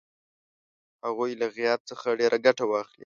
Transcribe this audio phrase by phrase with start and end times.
[1.05, 2.99] هغوی له غیاب څخه ډېره ګټه واخلي.